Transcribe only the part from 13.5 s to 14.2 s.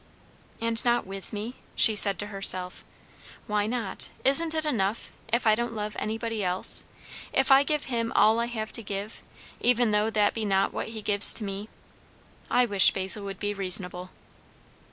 reasonable.